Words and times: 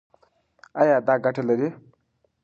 ایا 0.81 0.95
دا 1.07 1.15
ګټه 1.23 1.43
لري؟ 1.49 1.69